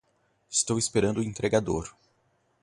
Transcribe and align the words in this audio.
Estou 0.57 0.77
esperando 0.79 1.19
o 1.19 1.23
entregador. 1.29 1.85